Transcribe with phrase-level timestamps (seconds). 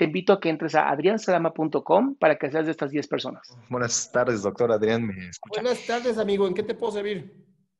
[0.00, 3.54] te invito a que entres a adriansalama.com para que seas de estas 10 personas.
[3.68, 5.60] Buenas tardes, doctor Adrián, ¿me escucha?
[5.60, 6.46] Buenas tardes, amigo.
[6.46, 7.30] ¿En qué te puedo servir?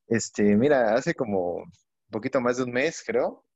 [0.06, 3.46] Este, mira, hace como un poquito más de un mes, creo,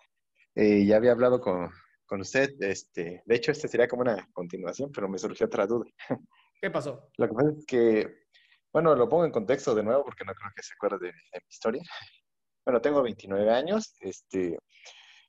[0.54, 1.68] eh, ya había hablado con,
[2.06, 2.54] con usted.
[2.60, 5.84] Este, de hecho, este sería como una continuación, pero me surgió otra duda.
[6.58, 7.10] ¿Qué pasó?
[7.18, 8.16] Lo que pasa es que,
[8.72, 11.38] bueno, lo pongo en contexto de nuevo porque no creo que se acuerde de, de
[11.38, 11.82] mi historia.
[12.64, 14.56] Bueno, tengo 29 años, este,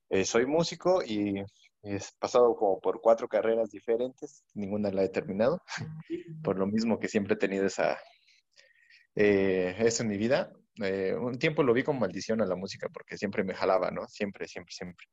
[0.07, 1.43] eh, soy músico y
[1.85, 5.61] he pasado como por cuatro carreras diferentes, ninguna la he terminado,
[6.43, 7.99] por lo mismo que siempre he tenido esa,
[9.15, 10.51] eh, eso en mi vida.
[10.81, 14.07] Eh, un tiempo lo vi como maldición a la música porque siempre me jalaba, ¿no?
[14.07, 15.07] Siempre, siempre, siempre.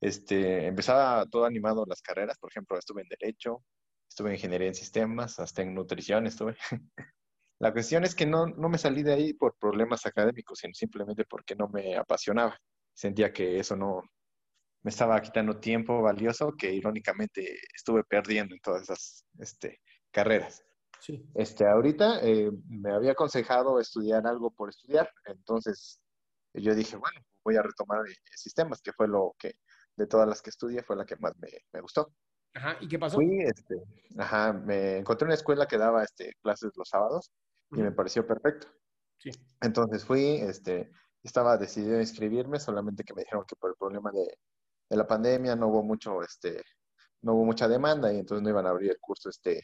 [0.00, 3.64] Este, empezaba todo animado las carreras, por ejemplo, estuve en Derecho,
[4.08, 6.56] estuve en Ingeniería en Sistemas, hasta en Nutrición estuve.
[7.58, 11.24] La cuestión es que no, no me salí de ahí por problemas académicos, sino simplemente
[11.24, 12.58] porque no me apasionaba.
[12.94, 14.02] Sentía que eso no
[14.86, 19.80] me estaba quitando tiempo valioso que irónicamente estuve perdiendo en todas esas este,
[20.12, 20.64] carreras.
[21.00, 21.28] Sí.
[21.34, 26.00] Este, ahorita eh, me había aconsejado estudiar algo por estudiar, entonces
[26.54, 29.54] yo dije, bueno, voy a retomar eh, sistemas, que fue lo que
[29.96, 32.14] de todas las que estudié fue la que más me, me gustó.
[32.54, 33.16] Ajá, ¿y qué pasó?
[33.16, 33.74] Fui, este,
[34.16, 37.32] ajá, me encontré una escuela que daba este, clases los sábados
[37.72, 38.68] y me pareció perfecto.
[39.18, 39.32] Sí.
[39.60, 40.92] Entonces fui, este,
[41.24, 44.38] estaba decidido a inscribirme, solamente que me dijeron que por el problema de,
[44.88, 46.62] de la pandemia no hubo mucho, este,
[47.22, 49.62] no hubo mucha demanda y entonces no iban a abrir el curso este,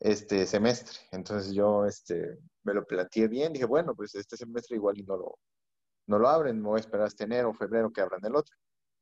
[0.00, 0.98] este semestre.
[1.12, 5.16] Entonces yo, este, me lo planteé bien, dije, bueno, pues este semestre igual y no
[5.16, 5.38] lo,
[6.06, 8.54] no lo abren, me voy a esperar hasta enero o febrero que abran el otro.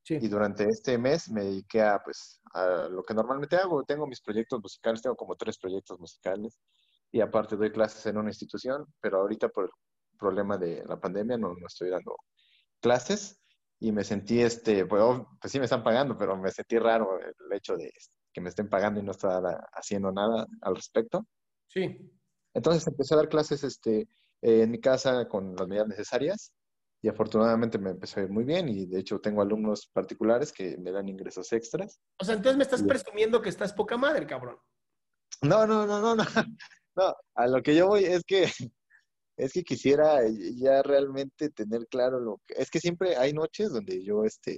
[0.03, 0.19] Sí.
[0.21, 3.85] Y durante este mes me dediqué a, pues, a lo que normalmente hago.
[3.85, 6.59] Tengo mis proyectos musicales, tengo como tres proyectos musicales
[7.13, 9.71] y aparte doy clases en una institución, pero ahorita por el
[10.19, 12.17] problema de la pandemia no, no estoy dando
[12.81, 13.40] clases
[13.81, 15.03] y me sentí, este, pues,
[15.41, 17.91] pues sí me están pagando, pero me sentí raro el hecho de
[18.33, 19.43] que me estén pagando y no estar
[19.73, 21.27] haciendo nada al respecto.
[21.67, 21.99] Sí.
[22.55, 24.01] Entonces empecé a dar clases este,
[24.43, 26.53] eh, en mi casa con las medidas necesarias
[27.03, 30.77] y afortunadamente me empezó a ir muy bien y de hecho tengo alumnos particulares que
[30.77, 31.99] me dan ingresos extras.
[32.21, 32.87] O sea, entonces me estás Sí.
[32.87, 34.59] presumiendo que estás poca madre, cabrón.
[35.43, 36.25] No, no, no, no, no,
[36.97, 38.51] no, a lo que yo voy es que
[39.45, 40.21] es que quisiera
[40.57, 44.55] ya realmente tener claro lo que es que siempre hay noches donde yo este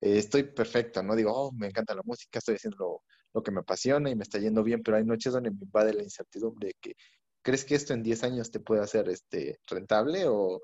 [0.00, 1.16] eh, estoy perfecto, ¿no?
[1.16, 3.02] Digo, oh, me encanta la música, estoy haciendo
[3.34, 5.94] lo, que me apasiona y me está yendo bien, pero hay noches donde me invade
[5.94, 6.94] la incertidumbre de que
[7.42, 10.60] ¿crees que esto en 10 años te puede hacer este rentable o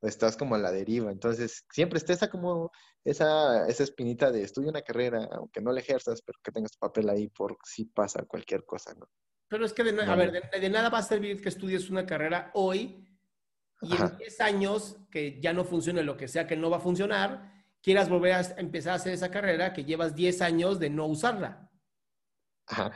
[0.00, 1.10] o estás como a la deriva.
[1.10, 2.70] Entonces, siempre está esa como
[3.04, 6.78] esa, esa espinita de estudia una carrera, aunque no la ejerzas, pero que tengas tu
[6.78, 9.08] papel ahí por si pasa cualquier cosa, ¿no?
[9.48, 12.04] Pero es que, de, a ver, de, de nada va a servir que estudies una
[12.04, 13.04] carrera hoy
[13.80, 14.08] y Ajá.
[14.12, 17.50] en 10 años que ya no funcione lo que sea que no va a funcionar,
[17.82, 21.70] quieras volver a empezar a hacer esa carrera que llevas 10 años de no usarla.
[22.66, 22.92] Ajá.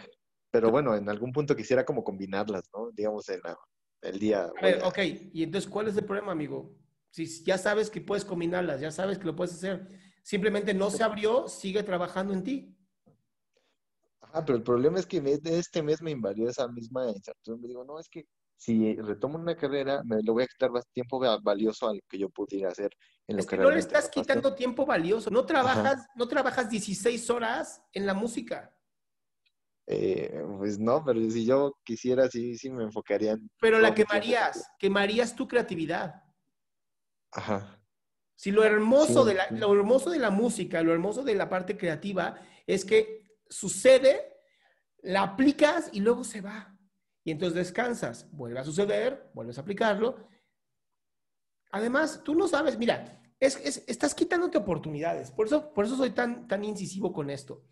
[0.50, 2.90] Pero bueno, en algún punto quisiera como combinarlas, ¿no?
[2.90, 3.56] Digamos, en la-
[4.02, 4.44] el día.
[4.58, 4.98] A ver, voy a- ok,
[5.32, 6.76] y entonces, ¿cuál es el problema, amigo?
[7.10, 9.86] Si ya sabes que puedes combinarlas, ya sabes que lo puedes hacer,
[10.22, 12.76] simplemente no se abrió, sigue trabajando en ti.
[14.32, 17.68] Ajá, pero el problema es que este mes me invadió esa misma incertidumbre.
[17.68, 18.24] Digo, no, es que
[18.56, 22.30] si retomo una carrera, me lo voy a quitar más tiempo valioso al que yo
[22.30, 22.96] pudiera hacer
[23.26, 25.30] en lo es que, no le estás quitando tiempo valioso.
[25.30, 28.74] No trabajas, no trabajas 16 horas en la música.
[29.86, 33.50] Eh, pues no, pero si yo quisiera, sí, sí me enfocaría en...
[33.60, 36.22] Pero la quemarías, quemarías tu creatividad.
[37.32, 37.82] Ajá.
[38.34, 41.76] Si lo hermoso, de la, lo hermoso de la música, lo hermoso de la parte
[41.76, 43.21] creativa es que
[43.52, 44.32] sucede,
[45.02, 46.76] la aplicas y luego se va.
[47.24, 50.28] Y entonces descansas, vuelve a suceder, vuelves a aplicarlo.
[51.70, 55.30] Además, tú no sabes, mira, es, estás quitándote oportunidades.
[55.30, 57.64] Por eso, por eso soy tan, tan incisivo con esto.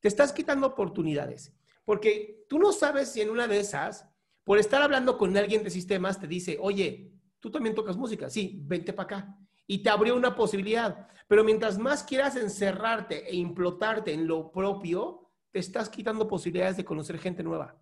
[0.00, 1.54] Te estás quitando oportunidades.
[1.84, 4.08] Porque tú no sabes si en una de esas,
[4.42, 8.30] por estar hablando con alguien de sistemas, te dice, oye, tú también tocas música.
[8.30, 11.08] Sí, vente para acá y te abrió una posibilidad.
[11.28, 15.23] Pero mientras más quieras encerrarte e implotarte en lo propio,
[15.54, 17.80] te estás quitando posibilidades de conocer gente nueva.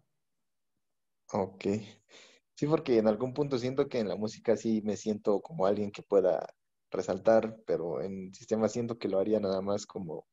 [1.32, 1.64] Ok.
[2.54, 5.90] Sí, porque en algún punto siento que en la música sí me siento como alguien
[5.90, 6.46] que pueda
[6.90, 10.26] resaltar, pero en sistema siento que lo haría nada más como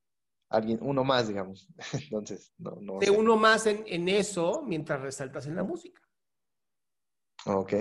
[0.50, 1.70] alguien, uno más, digamos.
[1.94, 3.00] Entonces, no, no.
[3.00, 6.02] De uno más en, en, eso mientras resaltas en la música.
[7.46, 7.74] Ok.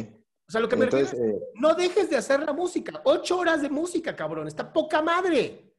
[0.47, 3.03] O sea, lo que me refiero eh, no dejes de hacer la música.
[3.07, 4.47] Ocho horas de música, cabrón.
[4.47, 5.75] Está poca madre.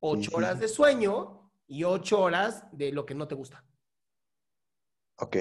[0.00, 3.64] Ocho horas de sueño y ocho horas de lo que no te gusta.
[5.18, 5.36] Ok.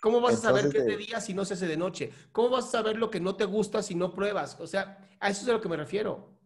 [0.00, 2.12] ¿Cómo vas a saber qué es de eh, día si no se hace de noche?
[2.32, 4.58] ¿Cómo vas a saber lo que no te gusta si no pruebas?
[4.60, 6.38] O sea, a eso es a lo que me refiero.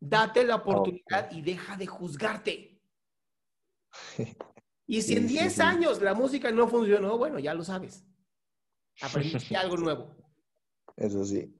[0.00, 2.80] Date la oportunidad y deja de juzgarte.
[4.86, 8.04] Y si en 10 años la música no funcionó, bueno, ya lo sabes.
[9.00, 10.14] Aprendiste algo nuevo.
[10.96, 11.58] Eso sí.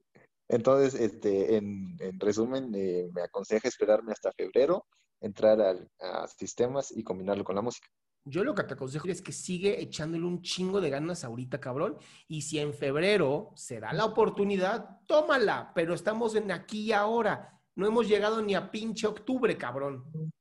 [0.48, 4.86] Entonces, este, en, resumen, eh, me aconseja esperarme hasta febrero,
[5.24, 7.88] entrar a sistemas y combinarlo con la música.
[8.26, 11.98] Yo lo que te aconsejo es que sigue echándole un chingo de ganas ahorita, cabrón.
[12.26, 15.72] Y si en febrero se da la oportunidad, tómala.
[15.74, 17.60] Pero estamos en aquí y ahora.
[17.76, 20.32] No hemos llegado ni a pinche octubre, cabrón.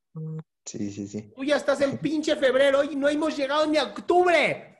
[0.64, 1.30] Sí, sí, sí.
[1.34, 4.78] Tú ya estás en pinche febrero y no hemos llegado ni a octubre.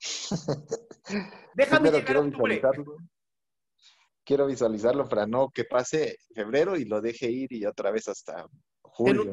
[1.54, 2.62] Déjame llegar a octubre
[4.30, 8.46] quiero visualizarlo para no que pase febrero y lo deje ir y otra vez hasta
[9.00, 9.32] julio.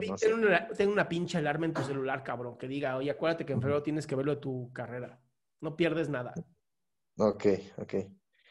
[0.77, 3.83] Ten, una, pinche alarma en tu celular, cabrón, que diga, oye, acuérdate que en febrero
[3.83, 5.19] tienes que verlo de tu carrera.
[5.61, 6.33] No pierdes nada.
[7.17, 7.45] Ok,
[7.77, 7.93] ok.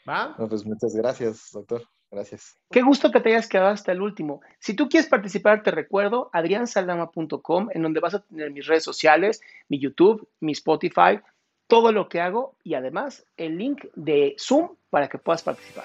[0.08, 0.36] ¿Va?
[0.36, 1.82] pues muchas gracias, doctor.
[2.10, 2.56] Gracias.
[2.70, 4.40] Qué gusto que te hayas quedado hasta el último.
[4.60, 9.40] Si tú quieres participar, te recuerdo adriansaldama.com, en donde vas a tener mis redes sociales,
[9.68, 11.20] mi YouTube, mi Spotify,
[11.66, 15.84] todo lo que hago y además el link de Zoom para que puedas participar.